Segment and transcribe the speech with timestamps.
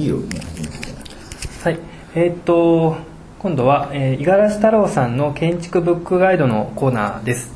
[0.00, 0.16] いいよ。
[1.62, 1.78] はい。
[2.14, 2.96] えー、っと
[3.38, 7.52] 今度は五十嵐太郎さんの建築ブックガイドのコーナーです。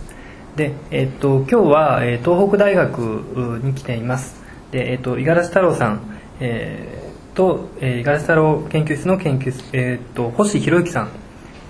[0.54, 2.98] で、えー、っと今日は、え、東北大学
[3.64, 4.36] に来ています。
[4.72, 6.00] で、え、っと五十嵐太郎さん、
[6.40, 11.08] えー、と五十嵐太郎研究室の研究室、えー、っと星博之さん、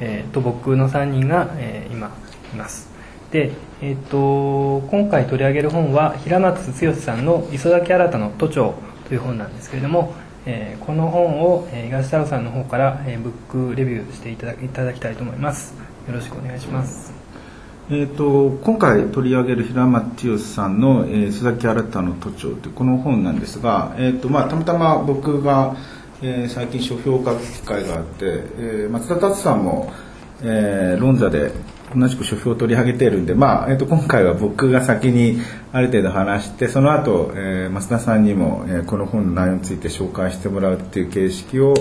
[0.00, 2.10] えー、と僕の3人が、えー、今
[2.52, 2.90] います。
[3.30, 8.74] で、えー、と今回取り上げる本は平松剛さんの「磯崎新の都庁」
[9.06, 10.14] という本なんですけれども、
[10.46, 15.74] えー、この本を、えー、東太郎さんの方から、えー、ブックレビューしていただいただきたいと思います。
[16.06, 17.12] よろしくお願いします。
[17.90, 25.76] えーと、今回取り上げる平松剛さんの「えー、須崎新の都庁」というこの本なんですが、えーとまあ、たまたま僕が、
[26.22, 28.24] えー、最近書評を書く機会があって、
[28.56, 29.92] えー、松田達さんも、
[30.42, 31.52] えー、論座で
[31.96, 35.40] 同じく書評を取り上げているんで、まあえーと、今回は僕が先に
[35.72, 41.74] ある程度話してその後、えー、増田さんにも、えー、この本の内容について紹介してもらうっていう形式を、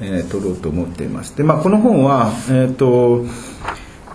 [0.00, 1.36] えー、取ろうと思っています。
[1.36, 3.24] で、まあ、この本は、えーと、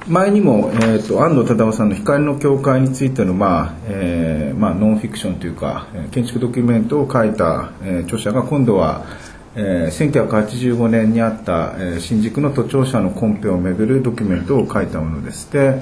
[0.08, 9.06] 前にも、えーと、安藤忠夫さんの「光の教会」についての、まあえーまあ、ノンフィクションというか建築ドキュメントを書いた、えー、著者が今度は
[9.56, 15.82] えー、1985年にあった、えー、新宿の都庁舎のコンペをめぐるドキュメントを書いたものですで、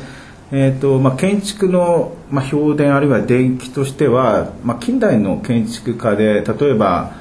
[0.51, 7.13] えーとまあ、建築の、まあ、評伝あるいは伝記としては、まあ、近代の建築家で例えば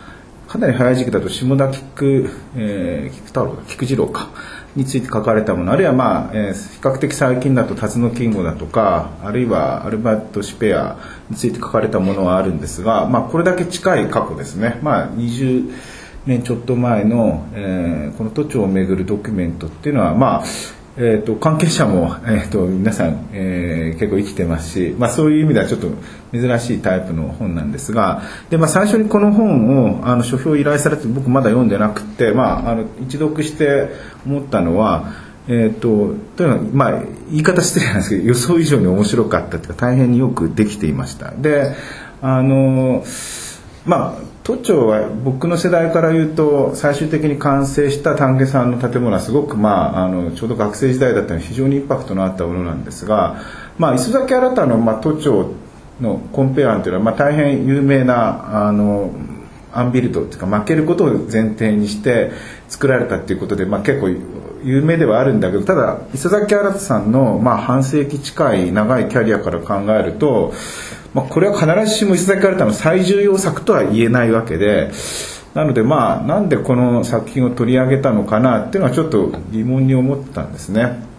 [0.48, 4.30] かなり早い時期だと下田菊,、えー、菊太郎菊次郎か
[4.74, 15.72] について書かれたものあるいは、まあえー、比較的最近だと辰野金吾だとかあるいはアルバート・シペアについて書かれたものはあるんですが、まあ、これだけ近い過去ですね、まあ、20
[16.30, 20.44] 年ちょっと前の、えー、この都庁をめぐるドキュメントっていうのは、まあ
[20.96, 25.88] えーと、関係者も、えーと、皆さん、えー、結構生きてますし、まあ、そういう意味ではちょっと
[26.32, 33.88] 珍しいタイプの本なんですがで、まあ、最初にこの本をあの書評依頼されて僕まだ読んでなくて、まあ、あの一読して
[34.26, 41.32] 思ったのはえーと、というのは、まあ、言い方失礼なんですけど予想以上に面白かったというか大変によくできていました。
[41.32, 41.74] で
[42.22, 43.02] あの
[43.84, 53.42] まあ都庁は僕の世代から言うと最終的に完成した丹下さんの建物はすごく、まあ、あのちょうど学生時代だったので非常にインパクトのあったものなんですが、
[53.78, 55.52] まあ、磯崎新の、まあ、都庁
[56.00, 59.12] のコンペ案というのは、まあ、大変有名なあの
[59.72, 62.32] アンビルドというか負けることを前提にして
[62.68, 64.08] 作られたっていうことで、まあ、結構
[64.64, 70.52] 有名ではあるんだけどただ磯崎新さんの、まあ、半世紀近い長いキャリアから考えると
[71.14, 74.92] まあ、これは必ずしも石崎新の最重要作とは言えないわけで
[75.54, 81.10] なのでまあなんでこの作品を取り上げたのかなっていうのはちょっと疑問に思ったんですね。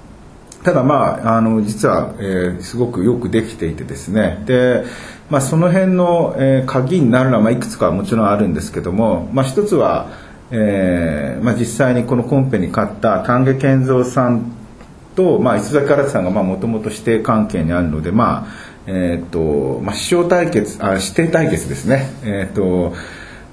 [0.63, 4.85] ただまああの実は、えー、すごくよくできていてですねで、
[5.29, 10.11] まあ、その辺の、えー、鍵になるのは、まあ、いくつかはもちろんあるんですけども、まあ、一つは、
[10.51, 14.51] えーまあ、実際にこのコンペに勝った丹下健三さん
[15.15, 22.95] と、まあ、磯崎新さんがもともと師弟関係にあるのでまあえーとまあ、師匠対決あ師弟対決ですね、えーと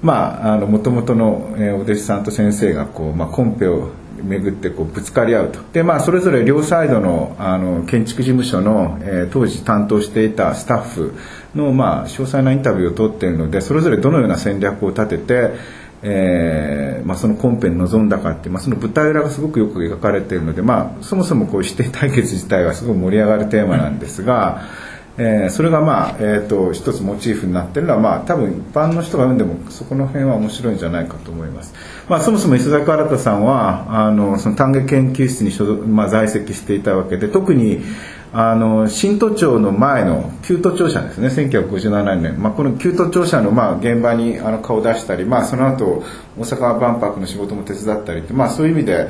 [0.01, 3.91] まあ、あの元々の、えー、お弟子さんと先生がこう、まあ、コンペを
[4.23, 5.59] 巡ってこうぶつかり合うと。
[5.71, 11.13] で、まあ、それぞれ両サイドのあの建築事務所の、えー、当時担当していたスタッフ
[11.55, 15.51] の、まあ、詳細なインタビューを取っているのでそれぞれどのような戦略を立てて
[16.01, 24.63] えーまあ、そのコンペに臨んだかって、まあ、その舞台裏がすごくよく描かれているので、まあ、そもそもこう師弟対決自体はすごく盛り上がるテーマなんですが、
[25.17, 31.73] えー、それがまあ、えーと、一つモチーフになってるのは、まあ、多分一般の人が読んでもそこの辺は面白いんじゃないかと思います、
[32.07, 37.83] まあ、そもそも磯崎新さんはあのその丹下研究室に所属、まあ、在籍していたわけで特に
[38.31, 46.03] あの新都庁の前の旧都庁舎ですね1957年、まあ、この旧都庁舎のまあ現場にあの顔を出したり、まあ、その後
[46.37, 49.09] 大阪万博の仕事も手伝ったり、まあ、そういう意味で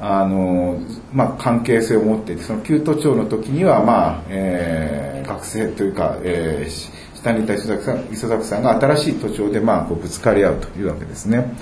[0.00, 0.80] あの、
[1.12, 11.54] まあ、関係性を持っていてその旧都庁の時には、まあえー、学生というか、えー、下にいた磯崎さん磯崎さんが新しい都庁で、まあ、こうぶつかり合うというわけですね。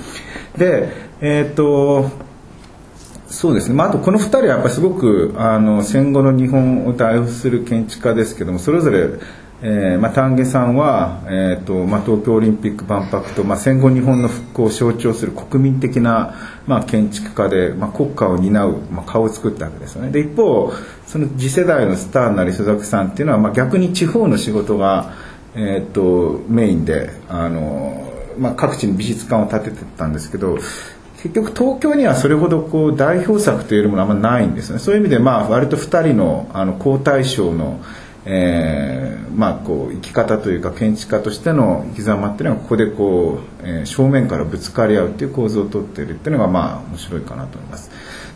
[0.56, 0.88] で、
[1.20, 2.10] えー、っと
[3.26, 9.18] そうですね、まあ、あとこの2人はやっぱりすごくあの戦後の日本を代表する建築家ですけどもそれぞれ
[9.66, 16.34] えーまあ、丹下さんは、えーとまあ、東京オリンピック万博と、まあ、戦後日本の復興を象徴する国民的な、
[16.66, 20.10] まあ、建築家で、まあ、国家を担う、まあ、顔を作ったわけですよね。
[20.10, 20.70] で一方
[21.06, 25.14] その次世代のスターなり須崎さんっていうのは、まあ、逆に地方の仕事が、
[25.54, 30.58] えーと、メインであの、まあ、各地に美術館を建ててたんですけど
[31.24, 37.80] 結局東京にはそれほどこう代表作というものはあんまないんですねそういう意味でまあ割と2人のあの好対象の
[38.26, 47.90] えー、まあこう生き方というか建築家としての生き様っていうのはここでこう、えー、正面からぶつかり合うっていう構図をとっているっていうのがまあ面白いかなと思います。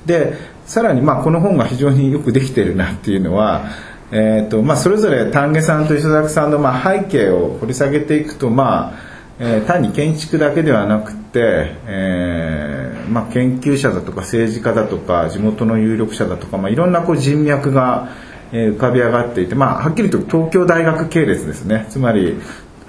[0.05, 0.35] で
[0.67, 3.70] さらにまあこの本が非常によくできているなっていうのは、
[4.11, 9.07] えーとまあ、それぞれ丹下さんと磯崎さんのまあ背景を掘り下げていくとまあ
[9.40, 18.08] えー、単に建築だけではなくて、えーまあ、研究者だとか政治家だとか地元の有力者だとか、まあ、いろんなこう人脈が、
[18.52, 21.87] え、浮かび上がっていて、まあ、はっきりと東京大学系列ですね。
[21.90, 22.40] つまり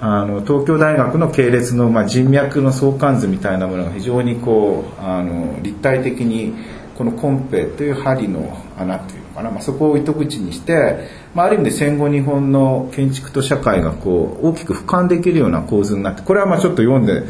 [0.02, 6.54] あの東京大学の系列の、まあ、人脈の相関図みたいなものが非常にこうあの立体的に
[7.00, 17.22] このコンペという針の穴というのかな、まあ、そこを糸口にしてまあ、ある意味で戦後日本の建築と社会がこう大きく俯瞰できるような構図になってこれはまあちょっと読んで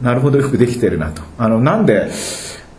[0.00, 1.22] なるほどよくできてるなと。
[1.38, 2.08] あのなんで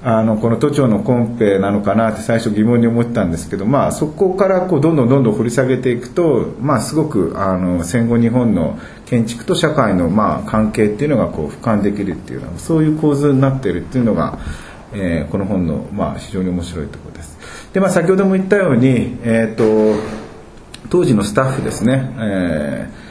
[0.03, 14.39] あのこの都庁のコンペなのかなって最初疑問に思ったんですけど、まあ、そこからこうどんどんどんどん掘り下げていくと、まあ、すごくあの戦後日本の建築と社会のまあ関係っていうのがこう俯瞰できるっていうのはそういう構図になってるっていうのが、
[14.93, 17.37] えー、この本のまあ非常に面白いところです。
[17.73, 20.27] でまあ、先ほども言ったように、えーと
[20.89, 23.07] 当時のスタッフですね、えー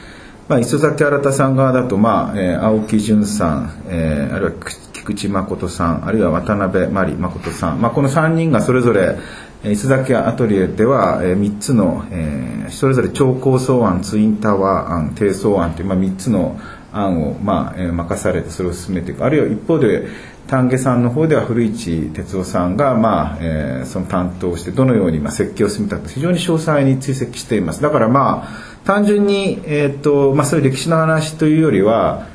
[0.49, 4.55] まあ、磯崎新さん側だと、まあえー、青木淳さん、えー、あるいは
[4.93, 9.17] 菊池誠さんあるいは渡辺真理誠さん、まあ、この3人がそれぞれ
[9.63, 16.59] 磯崎アトリエでは、えー、3つの、えー、それぞれ超高層案ツインタワー案低層案という、まあ、3つの
[16.97, 20.07] 案を、まあえー、任されてそれを進めていくあるいは一方で
[20.47, 32.27] 丹下さんの方では古市哲夫さんが、まあえー、その担当してどのようにまあ設計を進めたか非常に詳細に追跡していますだからまあ単純に、えーとまあ、そういう歴史の話というよりは、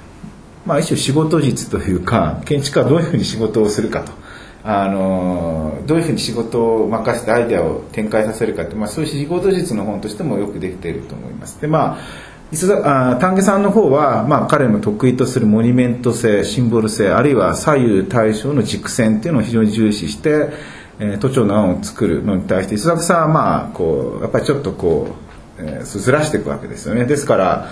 [0.67, 4.13] まあ、一種仕事術というか建築家はどういうふうに仕事をするかと。
[4.65, 11.61] あのどういうふうに仕事を任せてアイデアを展開させるかって、まあ、そういう仕事術の本としてもよくできていると思います。
[11.61, 11.99] でま
[12.85, 20.51] あ丹下さんの方は、まあ、彼の得意とするモニュメント性シンボル性あるいは左右対称の軸線っていうのを非常に重視して、
[20.99, 25.17] えー、都庁の案を作るのに対して磯崎さんはまあこうやっぱりちょっとこ
[25.59, 27.07] う、えー、ずらしていくわけですよね。
[27.07, 27.69] ですから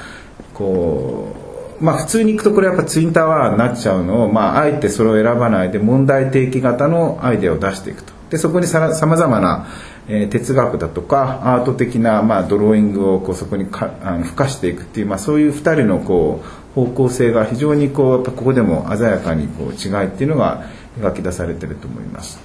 [0.54, 1.36] こ
[1.78, 8.12] うまあ普通にいくとこれやっぱツインタワーになっちゃうのを、まあ、あえてそれを選ばないで問題提起型のアイデアを出していくと。
[8.30, 9.66] でそこにさまざまな
[10.12, 20.64] え哲学だとかアート的な、まあ、ドローイングをこうそこにかあの付加していくっていう、まあ、そういう2人のこう方向性が非常にこうやっぱここでも鮮やかにこう違いっていうのが
[20.98, 22.40] 描き出されてると思います。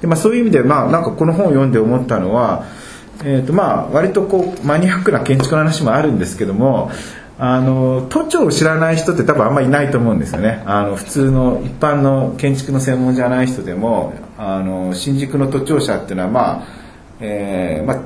[0.00, 2.66] でまあ、そういう意味で、まあ、なんかこの本を読んで思ったのは、
[3.24, 6.92] えーとまあ、割とこうマニアックな建築の話もあるんですけども
[7.36, 16.87] あの都庁を知らない人って多分あんまりいないと思うんですよねあの普通の一般の建築の専門じゃない人でもあの新宿の都庁舎っていうのはまあ
[17.20, 18.00] えーまあ、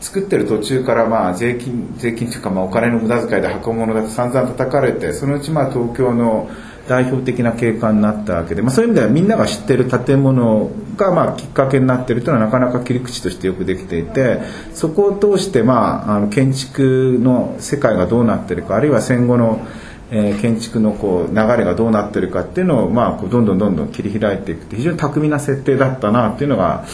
[0.00, 6.50] 作ってる途中からまあ税金税金というかまあお金の無駄遣いで箱物だと散々叩かれてそのうちまあ東京の
[6.88, 14.40] 代表的な景観になったわけで、まあ、そういう意味ではみんなが知ってる建物がまあきっかけになってるというのはなかなか切り口としてよくできていて
[14.72, 19.66] そこを通してまああの建築の世界がどうなってるかあるいは戦後の
[20.10, 26.86] えー、建築のこう流れがどうなってるかっていうのを、まあ、こうどんどんどんどん切り開いていくって非常に巧みな設定だったなっていうのが、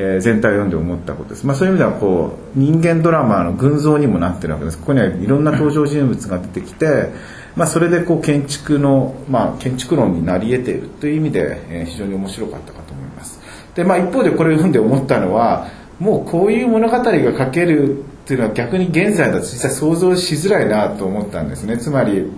[0.00, 4.78] えー、全体を読んで思ったことです、まあ、そういう意味ではこう人間ドラマの群像にもなってるわけです。
[4.78, 7.10] ここにはいろんな登場人物が出てきて、
[7.54, 13.40] まあ、それでこう建築の、まあ、建築論になり得ているという意味で、えー、非常に面白かったかと思います。
[13.74, 21.76] で、まあ、一方でこれを読んで思ったのはもうこういう物語が書けるっていうのは逆に現在だと実際想像しづらいなと思ったんですね。
[21.76, 22.30] つまり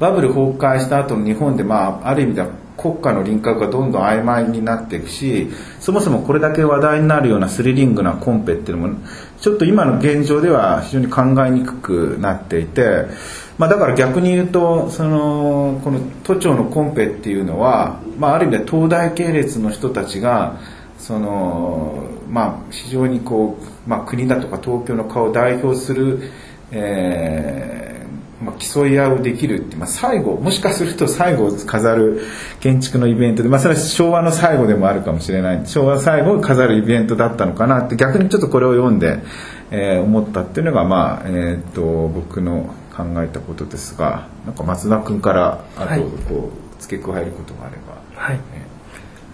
[0.00, 8.98] バブル崩壊した後の日本で、まあ、ある意味では国家の輪郭がどんどん曖昧になっていくしそもそもこれだけ話題になるようなスリリングなコンペっていうのも
[9.38, 13.04] ちょっと今の現状では非常に考えにくくなっていて、
[13.58, 20.58] まあ、だから逆に言うとそのこの都庁のコンペっていうのは、まあ、ある意味では東大系列の人たちが
[20.98, 26.30] その、まあ、非常にこう、まあ、国だとか東京の顔を代表する、
[26.70, 27.89] えー
[28.42, 32.22] まあ、競い合うできるって、まあ、最後もしかすると最後を飾る
[32.60, 39.18] 建築のイベントで、まあ、それは昭和の最後でもあるかもしれない昭和最後を飾るイベントだったのかなって逆にちょっとこれを読んで、
[39.70, 48.00] えー、思ったっていうのが、まあえー、っと僕の考えたことですがなんか松田君からあとこう付け加えることがあれば。
[48.14, 48.64] はい、え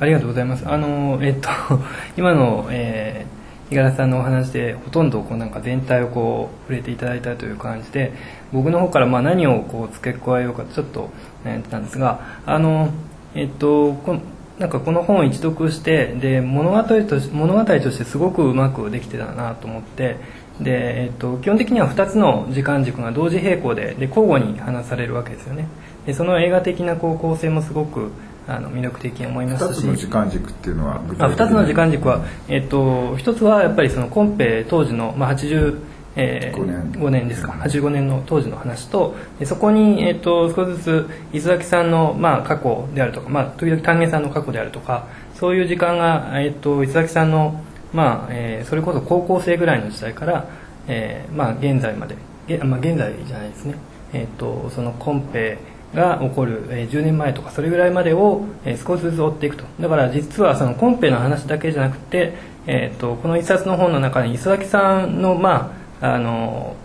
[0.00, 0.68] ー、ありがとうございます。
[0.68, 1.48] あのえっと
[2.18, 3.35] 今の、えー
[3.70, 8.12] 五十嵐さんのお話でほとんどこうなんか全体をこう触れていただいたという感じで
[8.52, 11.10] 僕の方からまあ何をこう付け加えようかちょっと
[11.44, 12.90] 悩んでたんですがあの
[13.34, 14.18] えっとこ
[14.58, 20.16] なんかこの本を一読してで物語と物語としてすごくうまくできてたなと思って
[20.60, 25.68] で、えっと、基本的には2つの時間軸が同時並行でで交互に話されるわけですよね。
[26.06, 28.12] でその映画的なこう構成もすごく
[28.48, 29.78] あの魅力的に思いましたし。
[29.78, 35.78] 2つの時間軸っていうのは具あ2つの時間軸は、えっと、1つはやっぱりそのコンペ当時の、まあ、80
[36.16, 36.92] えー、5年。
[36.92, 37.52] 5年ですか。
[37.52, 47.62] 85年の当時の話とでそこに、えー、と少しずつ磯崎さんの、まあ、過去であるとか、まあ、時々丹下さんの過去であるとかそういう時間が、えー、と磯崎さんの、
[47.92, 50.48] まあえーそれこそ高校生ぐらいの時代から、
[50.88, 52.16] えーまあ、現在まで、
[52.48, 53.74] げまあ、現在じゃないですね、
[54.14, 55.58] えー、とそのコンペ
[55.96, 59.64] が起こる、え10年前とかそれぐらいまでを、え少しずつ追っていくと。
[59.80, 62.34] だから実はそのコンペの話だけじゃなくて、
[62.66, 66.76] えー、とこの一冊の本の中に磯崎さんのまあの、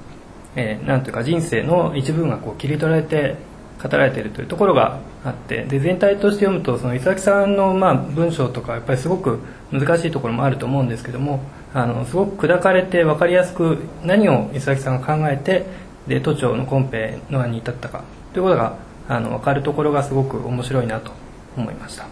[0.55, 3.35] えーなんというか人生の一部分がこう切り取られて
[3.81, 9.39] 語られているというところがあってで全体として読むとその磯崎さんのまあ文章とかやっぱりすごく
[9.71, 11.41] 難しいところもあると思うんですけども
[11.73, 15.65] あのすごく砕かれて分かりやすく何を磯崎さんが考えて
[16.07, 18.03] で都庁のコンペの案に至ったか
[18.33, 18.75] ということが
[19.07, 21.11] あの分かるところがすごく面白いなと
[21.57, 22.05] 思いました。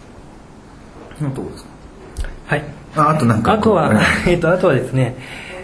[2.46, 2.63] はい。
[2.96, 3.53] ああとなんか。
[3.53, 3.93] あとは
[4.27, 5.15] えっと、あとはですね、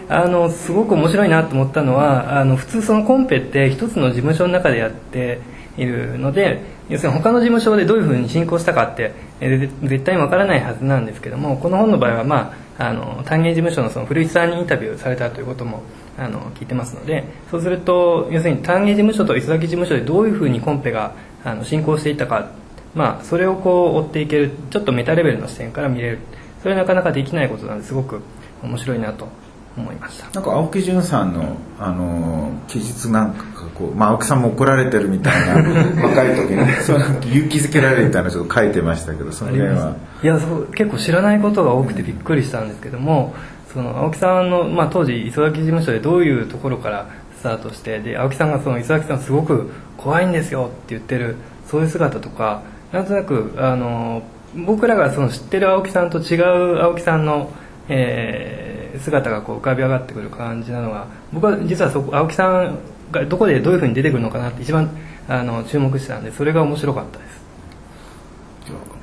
[0.08, 5.40] あの、すごく面白いなと思ったのは、あの、普通そのコンペって一つの事務所の中でやって
[5.76, 15.82] いるので、要するに他の事務所でどういうふうに進行したかって、絶対にわからないはずなんですけども、この本の場合は、まあ、あの、単元事務所のその古市さんにインタビューされたということも、
[16.18, 21.12] あの、聞いてますので、そうすると、要するに単元事務所と磯崎事務所でどういうふうにコンペが、
[21.44, 22.50] あの、進行していったか、
[22.94, 26.18] まあ、それをこう追っていける、ちょっとメタレベルの視点から見れる。
[26.62, 28.20] それはなかなかできないことなんですごく
[28.62, 29.28] 面白いなと
[29.76, 30.30] 思いました。
[30.32, 35.54] なんか青木淳さんの、あのー記述なんかがこう、まあ、青木さんも怒られてるみたいな
[36.02, 43.34] 若い時にそう勇気づけられるみたいなちょっと書いてましたけどその辺はいやそう結構知らないことが多くてびっくりしたんですけども
[43.76, 54.22] その青木さんの、まあ、当時磯崎事務所でどういうところからスタートしてで青木さんがその磯崎さんすごく怖いんですよって言ってるそういう姿とかなんとなくあの
[54.66, 57.52] 僕らがその知ってる青木さんと違う青木さんの、
[57.88, 58.66] えー
[58.98, 62.78] 姿がこう浮かび上がってくる感じなのが僕は実はそこ青木さん
[63.10, 64.90] がどこでどういうふうに出てくるのかなって一番
[65.28, 67.45] あの注目してたんでそれが面白かったです。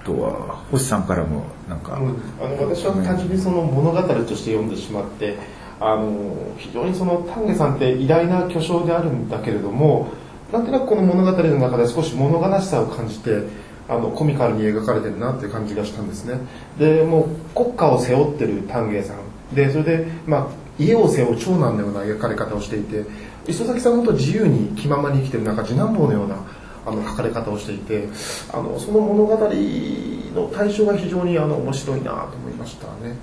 [0.04, 2.10] とは星さんからもなんか、うん
[2.42, 5.38] あの私は単純にその物語として読んでしまって
[5.80, 10.12] あの非常にその丹下さんって偉大な巨匠であるんだけれども
[10.52, 13.44] なんとなくこの物語の中で少し物悲しさを感じて
[13.90, 16.40] あのコミカルに描かれてるなっていう感じがしたんですね。
[16.80, 19.56] でもう国家を背負ってる丹下さん。
[19.56, 20.48] でそれで、まあ、
[20.80, 23.06] 家を背負う長男のような描かれ方をしていて
[23.48, 26.38] 磯崎さん本当自由に気ままに生きてる中次男坊のような
[26.86, 28.08] あの書かれ方をしていて
[28.52, 33.16] あのその物語の対象が非常にあの面白いなと思いましたね。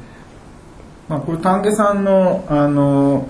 [1.08, 3.28] まあ、これ丹下さんのあの、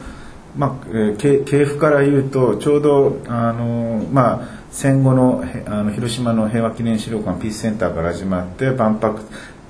[0.56, 9.20] まあえー系系譜から言うとちょうどあの、まあ、戦後のあの広島の平和記念資料館ピースセンターから始まって万博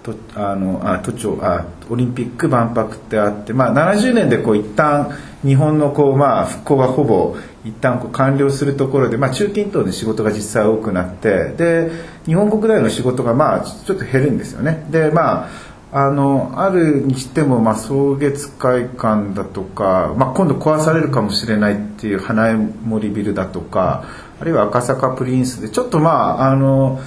[0.02, 5.10] とあのあ都庁あオリンピック万博ってあって、まあ、70年でこう一旦
[5.44, 11.90] 日本のこう、まあ、復興がほぼ一旦こう完了するところで、まあ、中近東で仕事が実際多くなってで
[12.26, 14.86] 日本国内の仕事がまあちょっと減るんですよね。
[14.90, 24.04] でまああのあるにしても、まあ、草月会館だとか、まあ、今度壊されるかもしれないっていう花江森ビルだとか
[24.40, 27.00] あるいは赤坂プリンスでちょっとまああの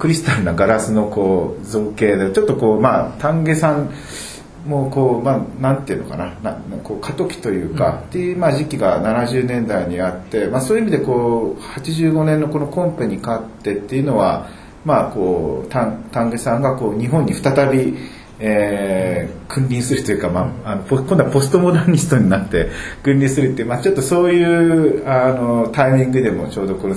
[0.00, 3.90] クリスタルなガラスのこう造形でちょっとこうまあ丹下さん
[4.66, 14.48] もこうまあなんていうのかななこう過渡期というか、っていうまあ時期が70年代にあって、まあ、そういう意味でこう85年のこのコンペに勝ってっていうのは
[14.84, 17.96] まあこう丹丹下さんがこう日本に再び
[18.40, 22.70] えー君臨するというか、まあ、あのポ今度はポストモダニストになって
[23.02, 26.96] 君臨するっていう、まあ、ちょっとそういうあのタイミングでもちょうどこの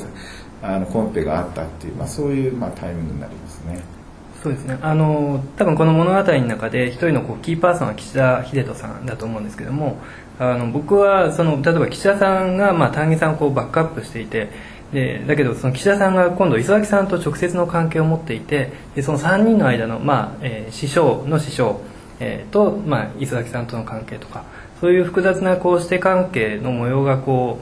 [0.62, 4.01] あのコンペがあったっていう、まあ、そういう、まあ、タイミングになりますね。
[4.42, 4.80] そうですね。
[4.82, 10.00] あの多分この物語の中で一人のこうキーパーソンは岸田秀人さんだと思うんですけども
[10.40, 14.50] あの僕はその例えば岸田さんが、まあ、丹下さんをこうバックアップしていて
[14.92, 21.80] でだけどその岸田さんが今度磯崎さんと直接の関係を持っていてでその3人の間の、まあえー師匠の師匠、
[22.20, 24.46] えーと、まあ、磯崎さんとの関係とか
[24.80, 27.60] そういう複雑なこう師弟関係の模様がこ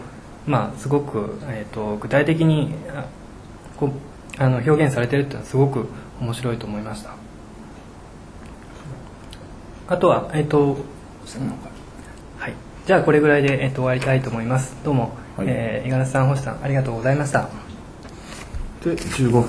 [0.47, 2.73] う、まあ、すごく、えー、と具体的に
[3.77, 3.91] こう
[4.41, 5.87] あの表現されてるっていうのはすごく
[6.19, 7.11] 面白いと思いました。
[9.87, 10.77] あとはえっ、と
[12.37, 12.53] はい。
[12.85, 14.75] じゃあこれぐらいで、えっと終わりたいと思います。
[14.83, 15.47] どうも、はい。
[15.49, 17.49] えー五十嵐さん星さんありがとうございました。
[18.83, 19.37] で15分